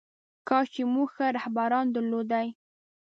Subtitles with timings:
[0.47, 2.47] کاش چې موږ ښه رهبران درلودلی.